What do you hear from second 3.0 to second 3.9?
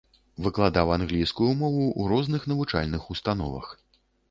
установах.